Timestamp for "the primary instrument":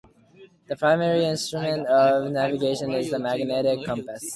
0.67-1.85